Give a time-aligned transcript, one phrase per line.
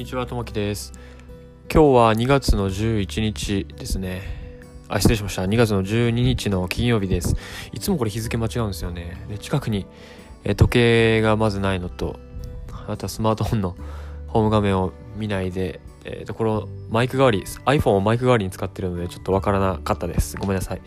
[0.00, 0.94] にちは、ともきです。
[1.70, 4.22] 今日は2月の11日ですね。
[4.88, 5.42] あ、失礼しました。
[5.42, 7.36] 2月の12日の金曜日です。
[7.74, 9.22] いつもこれ日付間違うんですよね。
[9.28, 9.84] で近くに、
[10.42, 12.18] え時計がまずないのと、
[12.88, 13.76] あとはスマートフォンの
[14.26, 20.38] ホーム画面を見ないで、えーと、このマイク代わり、iPhone をマイク代わりに使ってるので、ちょっとわからなかったです。
[20.38, 20.78] ごめんなさい。
[20.78, 20.80] っ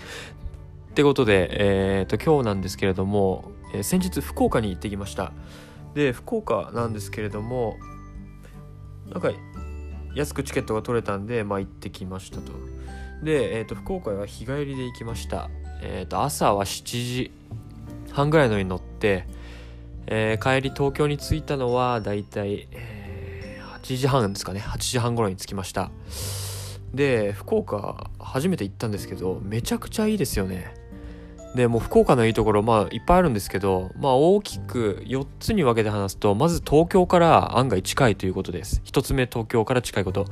[0.95, 5.33] てことで、えーと、今日なんですけれども、えー先日福岡に行ってきました。
[5.93, 7.77] で、福岡なんですけれども、
[9.11, 9.31] なんか
[10.15, 12.51] 安くチケットが取れたんで、まあ、行ってきましたと。
[13.23, 15.49] で、えー、と福岡は日帰りで行きました。
[15.81, 17.31] えー、と朝は7時
[18.11, 19.25] 半ぐらいのに乗って、
[20.07, 23.03] えー帰り東京に着いたのはだいたい、えー
[23.83, 25.91] 8時半ですかね8時半頃に着きました
[26.93, 30.73] で福岡初めて行ったんですけどめちゃくちゃいいですよね
[31.55, 38.81] でもう福岡のいいところまあいっぱいあるんですけどまあ大きく4つに分けて話すとまず東京から案外近いということです。
[38.85, 40.25] 1つ目東京から近いこと。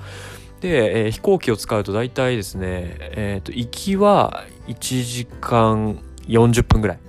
[0.61, 6.99] で、えー飛行機を使うと大体ですねえっ、と行きは1時間40分ぐらい。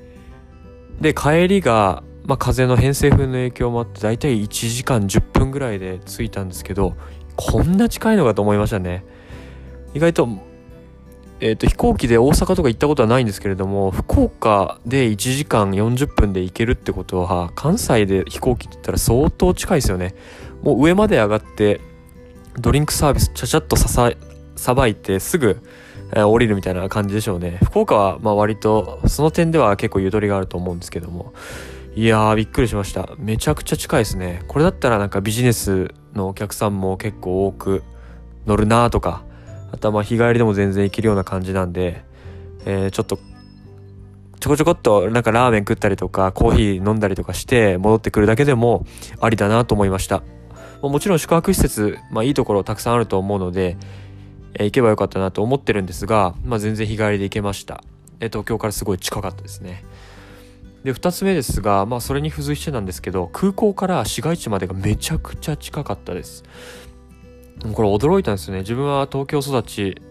[1.00, 6.94] で帰りがまあ、風の偏西風の影響もあって大体1時間10分ぐらいで着いたんですけど
[7.36, 9.04] こんな近いのかと思いましたね。
[9.94, 10.28] 意外と,、
[11.44, 20.14] えー、と飛行機で大阪とか行ったことはないんですけれども福岡で1時間40分で行けるってことは関西で飛行機って言ったら相当近いですよね。
[20.62, 21.80] もう上まで上がって
[22.60, 24.12] ドリンクサービスちゃちゃっとささ
[24.54, 25.60] さばいてすぐ
[26.14, 27.58] えー降りるみたいな感じでしょうね。
[27.64, 31.32] 福岡はまあ割とその点では結構ゆとりがあると思うんですけども。
[31.96, 33.08] いやーびっくりしました。
[33.18, 34.42] めちゃくちゃ近いですね。
[34.46, 37.82] これだったらなんかビジネスのお客さんも結構多く
[38.46, 39.24] 乗るなーとか
[39.72, 42.04] あとはまあ日帰りでも全然行けるような感じなんで、
[42.64, 43.18] えーちょっと
[44.38, 48.84] ちょこちょこっとなんかラーメン食ったりとかコーヒー飲んだりとかして戻ってくるだけでも
[49.20, 50.24] ありだなと思いました。
[50.82, 53.76] もちろん宿泊施設、まあ、いいところたくさんあると思うので、
[54.54, 57.84] えー行けばよかったなと思ってるんですが、まあ、全然日帰りで行けました、
[58.18, 59.84] えー東京からすごい近かったですね。
[60.82, 66.42] で2つ目ですが、まあ、それに付随してなんですけど空港から市街地までがめちゃくちゃ近かったです。
[67.74, 68.60] これ驚いたんですよね。
[68.60, 70.02] 自分は東京育ち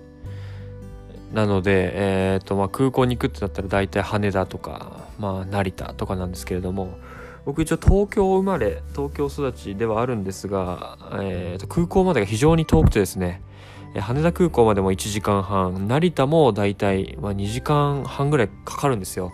[1.34, 6.97] なので、えーとまあ、空港に行くってなったら大体羽田とか、まあ、成田とかなんですけれども
[7.46, 13.41] 僕一応東京生まれ東京育ちではあるんですが、えーと空港までが非常に遠くてですね
[14.00, 19.34] 羽田空港までも1時間半成田も大体、まあ、2時間半ぐらいかかるんですよ。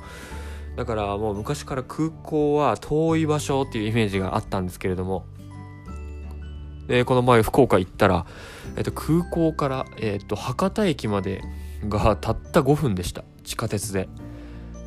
[0.75, 5.25] だからもう昔から空港は遠い場所っていうイメージがあったんですけれども
[6.87, 8.25] でこの前福岡行ったら、
[8.75, 11.41] えっと、空港から、えっと、博多駅まで
[11.87, 13.23] がたった5分でした。
[13.43, 14.09] 地下鉄で。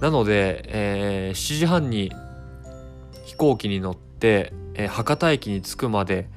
[0.00, 2.10] なので、えー7時半に
[3.24, 6.28] 飛行機に乗って、えー博多駅に着くまで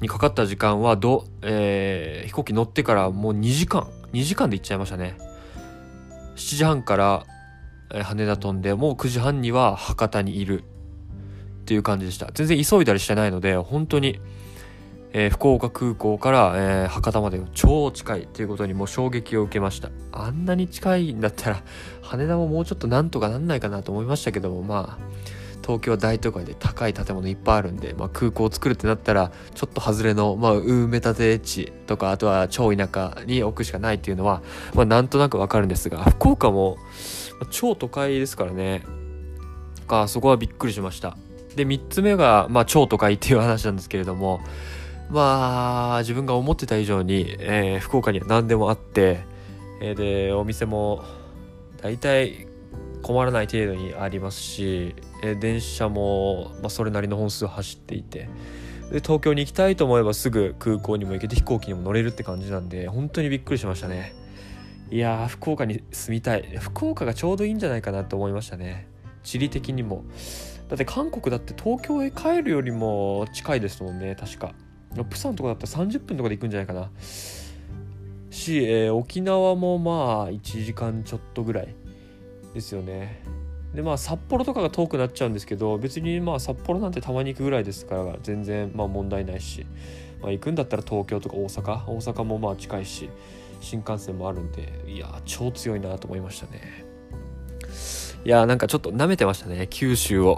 [0.00, 3.88] にかかった時間はど、えー飛行機乗ってからもう2時間。
[4.12, 5.16] 2時間で行っちゃいましたね。
[6.36, 7.24] 7時半から
[7.88, 10.64] 羽田飛んでもう9時半には博多にいる。
[11.66, 12.30] っていう感じでした。
[12.32, 14.20] 全然急いだりしてないので本当に、
[15.12, 19.90] えー福岡空港から、えー博多まで超近いっていうことにもう衝撃を受けました。
[20.12, 21.62] あんなに近いんだったら
[22.02, 25.04] 羽田ももうちょっとなんとかなんないかなと思いましたけどもまあ
[25.62, 34.42] 東京は大都会で高い建物いっぱいあるんで、まあ、空港を作るってなったらちょっと外れの、まあ、埋め立て地とかあとは超田舎に置くしかないっていうのは、
[34.74, 36.78] まあ、なんとなくわかるんですが福岡も
[37.50, 38.84] 超都会ですからね。
[39.86, 41.16] かそこはびっくりしました。
[41.56, 44.40] で3つ目が、まあ、超都会っていう話なんですけれども
[45.10, 49.20] まあ自分が思ってた以上に、えー福岡には何でもあって、
[49.80, 51.04] えーでお店も
[51.80, 52.46] 大体
[53.02, 58.28] 困らない程度にありますし、えー電車も、まあ、それなりの本数走っていて
[58.90, 64.14] で東京に行きたいと思えばすぐ空港にも行けて飛行機にも乗れるって感じなんで本当にびっくりしましたね。
[64.90, 66.58] いや福岡に住みたい。
[66.60, 68.86] 福岡がちょうどいいんじゃないかなと思いましたね。
[69.24, 70.04] 地理的にも。
[70.68, 74.54] だって韓国だって東京へ帰るよりも近いですもんね確か。
[75.10, 76.90] プサンとかだったら30分とかで行くんじゃないかな。
[78.30, 81.74] し、えー沖縄もまあ1時間ちょっとぐらい
[82.54, 83.22] ですよね。
[83.74, 89.66] でまあ札幌とかが遠くなっちゃうんですけど別にまあ札幌なんてたまに行くぐらいですから全然まあ問題ないし、
[90.22, 91.84] まあ、行くんだったら東京とか大阪。
[91.86, 93.10] 大阪もまあ近いし
[93.60, 96.85] 新幹線もあるんでいや超強いなと思いましたね。
[98.26, 100.36] いやーなんかちょっと舐めてましたね九州を。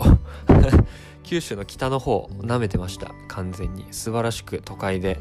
[1.24, 3.86] 九州の北の方舐めてました完全に。
[3.92, 5.18] 素晴らしく都会で、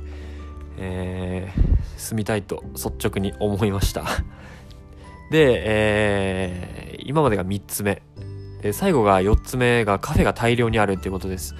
[0.77, 4.03] えー住みたいと率直に思いました。
[5.31, 8.01] で、えー今までが3つ目。
[8.61, 11.53] で最後が4つ目がカフェが大量にあるっていうことです。
[11.53, 11.59] ま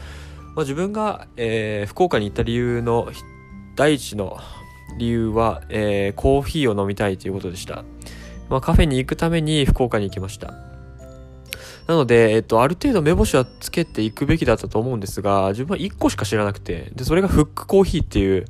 [0.58, 3.10] あ、自分が、えー、福岡に行った理由の
[3.78, 4.40] 第一の
[4.98, 7.86] 理由は、えー、コーヒーを飲みたいということでした。
[8.50, 10.77] まあ、カフェに行くために福岡に行きました。
[11.88, 18.46] なので、えっと、ある程度目星はつけていくべきだったと思うんですが、自分は1個しか知らなくて、で、それがフックコーヒーっていう、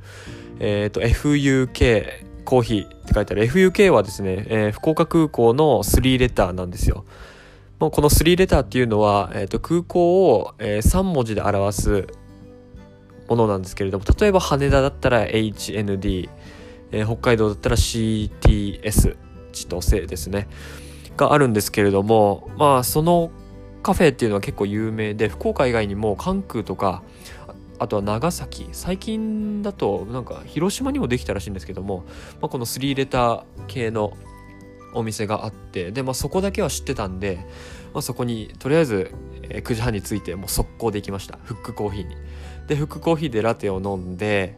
[0.60, 7.06] えっと、FUK コーヒーって書いてある FUK はですね、えー、福岡空港の3レターなんですよ。
[7.80, 12.08] もうこの3レターっていうのは、えっと、空港を、えー、3文字で表す
[13.30, 16.30] ものなんですけれども、例えば羽田だったら HND、
[16.92, 19.16] えー、北海道だったら CTS、
[19.52, 20.48] 千歳ですね。
[21.18, 23.32] があるんですけれども、まあ、その
[23.84, 27.04] カフェっていうのは結構有名で、福岡以外にも関空とか、
[27.80, 32.06] あとは長崎最近だとなんか広島にもできたらしいんですけども、
[32.42, 34.14] まあ、この3レター系の
[34.94, 37.46] お店があってで、まあ、そこだけは知ってたんで、
[37.94, 39.12] まあ、そこにとりあえず、
[39.44, 41.38] 9時半に着いてもう速攻できました。
[41.44, 42.16] フックコーヒーに。
[42.68, 44.58] でフックコーヒーでラテを飲んで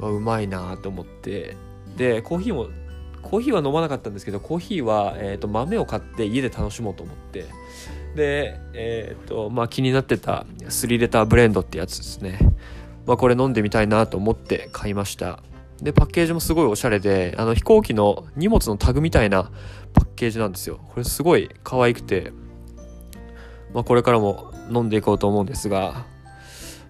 [0.00, 1.56] うまいなと思って。
[1.96, 2.68] でコーヒーも
[3.26, 7.46] コーヒーは飲まなかったんですけどコーヒーは、えーと、豆を買って家で楽しもうと思って。
[8.14, 12.38] でえ、ー、とまあ気になってた3レターブレンドってやつですね。
[13.04, 15.42] まあこれ飲んでみたいなと思って買いました。
[15.82, 19.50] でパッケージもすごいおしゃれであの飛行機の荷物のタグみたいな
[19.92, 20.80] パッケージなんですよ。
[20.88, 22.32] これすごい可愛くて。
[23.74, 26.06] まあこれからも飲んでいこうと思うんですが。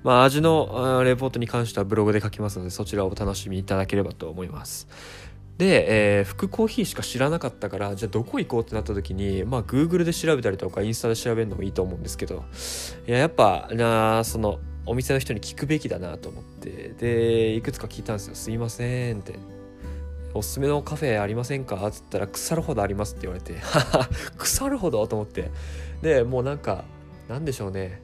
[0.07, 4.87] まあ、味のレポートに関してはブログで書きますのでそちらをお楽しみいただければと思います。
[5.59, 12.45] で、えー、福コーヒーしか知らなかったからじゃあどこ行こうってなった時にまあ Google で調べたりとかインスタで調べるのもいいと思うんですけど
[13.07, 19.35] いややっぱなそのお店の人に聞くべきだなと思ってでいくつか聞いたんですよ「すいません」って
[20.35, 23.55] 「おすすめのカフェありませんか?」っつったら「腐るほどあります」って言われて
[24.37, 25.51] 「腐るほど?」と思って
[26.03, 26.85] でもうなんか
[27.29, 28.03] なんでしょうね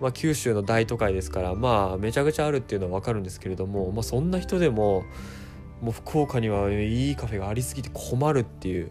[0.00, 5.04] まあ、九州の大都会ですからまあめちゃくちゃあるっていうのは分かるんですけれども、まあ、そんな人でも
[5.82, 8.90] もう福岡にはいいカフェがありすぎて困るっていう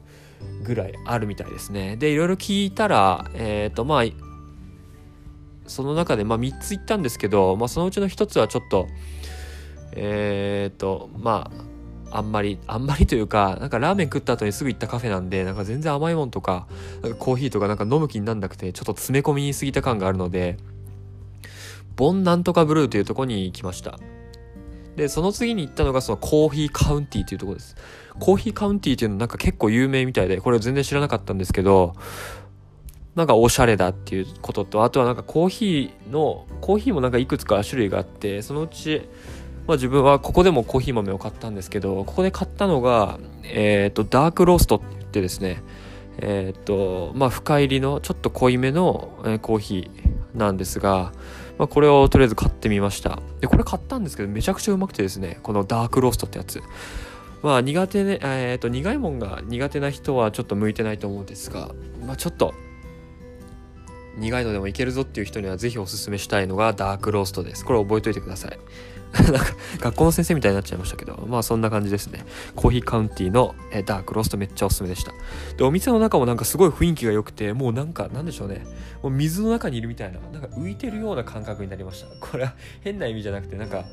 [0.64, 1.98] ぐらいあるみたいですね。
[1.98, 4.04] でいろいろ聞いたらえっ、ー、とまあ
[5.66, 8.88] その中でまあ3つ行ったんですけど、まあ、そのうちの1つはちょっと
[9.94, 11.52] えっ、ー、とま
[12.12, 16.68] ああんまりあんまりというかなんかラーメン食った後にすぐ行ったカフェなんでなんか全然甘いもんとか
[17.00, 20.58] んかコーヒーとかなんか飲む気になんなくてちょっと詰め込みに過ぎた感があるので
[21.96, 24.00] ボンなんとかブルーというとこに行きました。
[24.96, 27.76] で、その次に行ったのがそのコーヒーカウンティーというところです。
[28.20, 31.96] コーヒーカウンティーっていうのなんか結構有名みたいで、これ全然知らなかったんですけど、
[33.16, 39.08] なんかおしゃれだっていうことと、あとはなんかコーヒーの、コーヒーもなんかいくつか種類があって、そのうち、
[39.68, 45.62] まあ自分はここでもコーヒー豆を買ったんですけど、ここで買ったのが、えっ、ー、と、ダークローストって言ってですね、
[46.20, 51.14] えっ、ー、と、まあ深入りのちょっと濃いめの、コーヒーなんですが、
[51.58, 53.20] まあ、これをとりあえず買ってみました。
[53.40, 56.62] でこれ買ったんですけどめちゃくちゃうまくてですねこのダークローストってやつ。
[57.42, 61.72] まあ苦手ねえっ、と苦いもんが苦手な人はちょっと向いてないと思うんですが
[62.06, 62.54] まあちょっと
[64.18, 67.66] 苦いのでもいけるぞっていう人にはぜひおすすめしたいのがダークローストです。
[67.66, 68.60] これ覚えといてください。
[69.24, 72.26] なんか学校の先生みたいになっちゃいましたけど、まあそんな感じですね。
[72.56, 75.12] コーヒーカウンティーの、えダークローストめっちゃおすすめでした。
[75.56, 78.66] で、お店の中もなんかすごい雰囲気が良くて、もうなんか、なんでしょうね。
[79.04, 82.08] もう水の中にいるみたいな、なんか浮いてるような感覚になりました。
[82.20, 83.86] これは変な意味じゃなくて、なんか、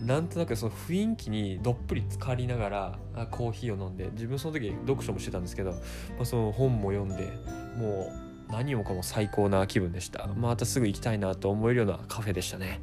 [0.00, 2.98] なんとなくその雰囲気にどっぷり浸かりながら
[3.30, 5.78] コーヒーを飲んで自分その時読書もしてたんですけど、ま
[6.22, 7.32] あ、その本も読んで
[7.76, 8.21] もう
[8.52, 10.28] 何もかも最高な気分でした。
[10.36, 12.80] またすぐ行きたいなと思えるようなカフェでしたね。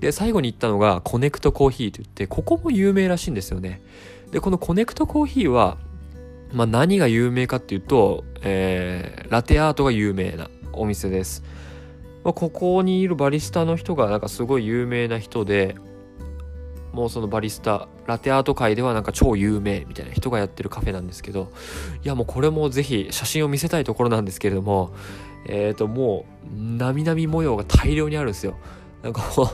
[0.00, 3.82] で最後に行ったのがコネクトコーヒーといってここも有名らしいんですよね。
[4.32, 5.78] でこのコネクトコーヒーは
[6.54, 11.42] まあ、何が有名かっていうと、えー、ラテアートが有名なお店です、
[12.22, 15.74] まあ、ここにいるバリスタの人がなんかすごい有名な人で
[16.94, 21.50] もうそのバリスタラテアート界ではなんか超有名みたいな人がやってるカフェなんですけど
[22.04, 24.94] いやもうこれもぜひ写真を見せたいところなんですけれども
[25.46, 26.24] えっ、ー、とも
[26.56, 28.56] うなみなみ模様が大量にあるんですよ。
[29.02, 29.48] なんかもう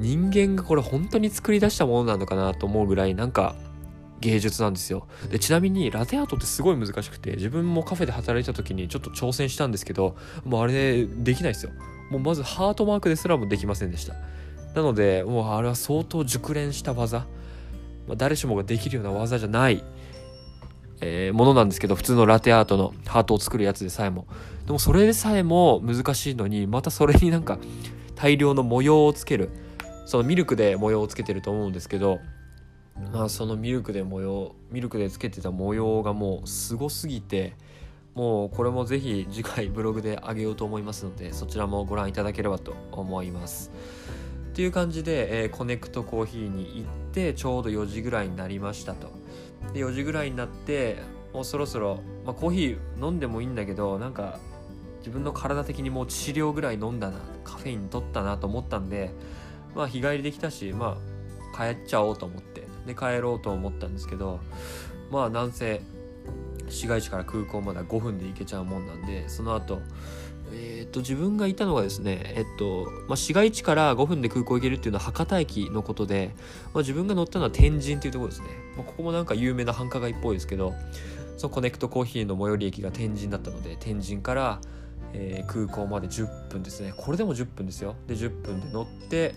[0.00, 3.54] 人間がこれ本当に作り出したものなのかなと思うぐらいなんか
[4.20, 5.06] 芸術なんですよ。
[5.30, 11.72] でちなみにラテアートってすごい難しくて自分もカフェで働いた時にちょっと挑戦したんですけどもうあれできないですよ。
[12.10, 14.14] もうまずハートマークですらもできませんでした。
[14.76, 17.20] なのでもうあれは相当熟練した技、
[18.06, 19.82] まあ、誰しもができるような技じゃない、
[21.00, 24.26] えー、ものなんですけど普通のラテアートのハートを作るやつでさえも。
[24.66, 27.58] でもそれでさえも難しいのにまたそれになんか
[28.16, 29.48] 大量の模様をつける。
[30.04, 32.20] そのミルクで模様をつけてると思うんですけど
[33.12, 37.54] まあそのミルクで模様ミルクでつけてた模様がもうすごすぎて
[38.14, 43.72] もうこれもぜひ次回ブログであげようと思いますのでそちらもご覧いただければと思います。
[44.56, 49.12] っていう感じで、えー、コネクトコーヒーに行ってちょうど4時ぐらいになりましたと。
[49.74, 50.96] で4時ぐらいになって
[51.34, 54.40] もうそろそろ、まあ、コーヒー飲んでもいいんだけどなんか
[55.00, 59.10] 自分の体的にもう致死量ぐらい飲んだなカフェイン取ったなと思ったんで
[59.74, 60.96] まあ日帰りできたしま
[61.52, 62.66] あ帰っちゃおうと思って。
[62.86, 64.40] で帰ろうと思ったんですけど
[65.10, 65.82] まあなんせ
[66.68, 69.80] 市街地から空港まで5分で行けちゃうもんなんでその後
[70.52, 76.34] えー、っと自分がいたのがですねえっと、まあ、市街地から5分で空港行けるっていうのは博多駅のことで、
[76.72, 80.74] まあ、自分が乗ったのは天神っていうところですね、まあ、ここもなんか有名な繁華街っぽいですけど
[81.36, 84.60] そのコネクトコーヒーの最寄り駅が天神だったので天神から、
[85.12, 86.94] えー、空港まで10分ですね。
[86.96, 87.94] これでも10分ですよ。
[88.06, 89.34] で10分で乗って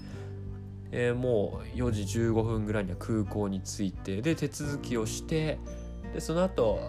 [0.91, 5.59] えー、もう4時15分ぐらいには空港に着いてで手続きをして
[6.13, 6.79] でその後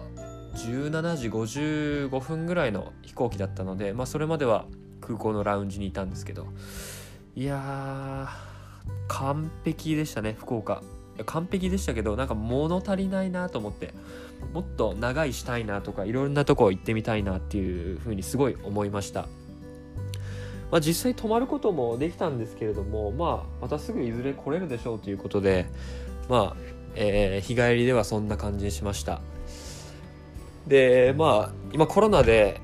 [0.55, 4.65] 17時55分ぐらいの飛行機だったので、まあ、それまでは
[4.99, 6.47] 空港のラウンジにいたんですけど。
[7.35, 8.51] いやー
[9.07, 10.81] 完璧でしたね福岡。
[11.25, 13.93] 完璧でしたけどなんか物足りないなと思って
[14.53, 19.27] もっと長いしたいなとかいろんなとこ行ってみたいなっていうふうにすごい思いました、
[20.71, 25.67] まあ、実際泊まることもできたんですけれどもまあまたすぐいずれ来れるでしょうということで
[26.27, 26.57] まあ、
[26.95, 29.21] えー、日帰りではそんな感じにしました。
[30.67, 32.61] でまあ今コロナで、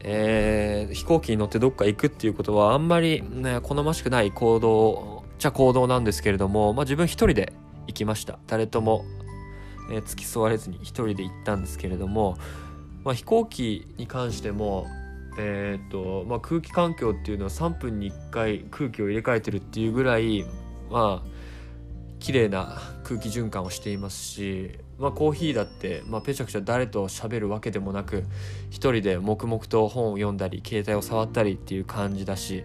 [0.00, 7.52] えー、飛行機に乗ってどっか行くっていうことはあんまり、ね、好ましくない行動じゃ行動なんですけれども、まあ、自分一人で
[7.86, 8.38] 行きました。
[8.46, 9.04] 誰とも、
[9.90, 12.36] えー、付き添われずに一人で行ったんですけれども、
[13.04, 14.86] まあ、飛行機に関しても
[15.38, 20.44] えーとまあ、空気環境っていうのは3分に1回空気を入れ替えてるっていうぐらい
[20.90, 21.28] まあ
[22.18, 28.24] 綺麗な空気循環をしていますしまあ、コーヒーだって、まあ、ペチャクチャ誰と喋るわけでもなく
[28.68, 32.64] 一人で黙々と本を読んだり携帯を触ったりっていう感じだし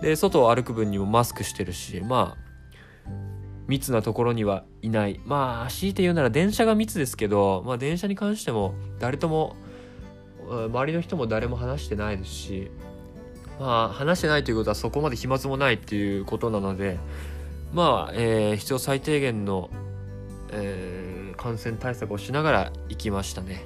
[0.00, 2.48] で外を歩く分にもマスクしてるしまあ
[3.66, 5.20] 密なところにはいない。
[5.26, 9.56] まあ強いて言うなら電車が密ですけど、まあ、電車に関しても誰とも
[10.48, 12.70] 周りの人も誰も話してないですし
[13.60, 16.98] まあ話してないということはそこまで飛沫もないっていうことなので
[17.74, 19.68] まあ、えー、必要最低限の、
[20.52, 21.07] えー
[21.38, 23.64] 感染対策をしながら行きましたね。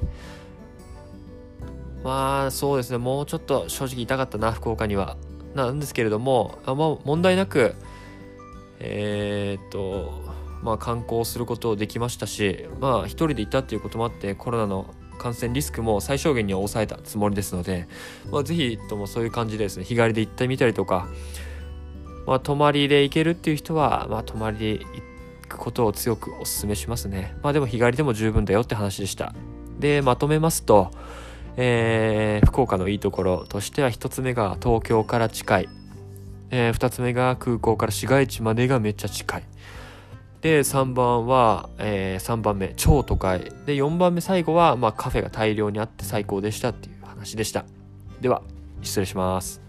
[2.05, 2.99] まあそうですね。
[2.99, 5.17] もうちょっと正直痛かったな福岡には。
[5.55, 7.75] なんですけれどもあまあ問題なく
[8.81, 10.11] えー、っと
[10.63, 17.87] まあ観光することできましたしまあ一人で行ったっていうこともあってコロナの感染リスクも最小限に抑えたつもりですので、
[18.31, 21.09] まあ、ぜひともそういう感じでですね日帰りで行ってみたりとか
[22.25, 25.12] まあ、泊まりで行けるっていう人は、まあ、泊まりで行って
[25.53, 27.37] くことを強くお勧めしますね。
[27.43, 29.35] まあでも日帰りでも十分だよって話でした。
[29.79, 30.91] で、まとめますと、
[31.57, 35.69] えー、福岡のいいところとしては1つ目が東京から近い。
[36.51, 39.43] えー、2つ目が空港から市街地までがめっちゃ近い。
[40.43, 43.41] で、3番は、えー、3番目、超都会。
[43.65, 47.65] で、4番目最後は、まあカフェが大量にあって最高でしたっていう話でした。
[48.21, 48.43] では、
[48.83, 49.62] 失礼します。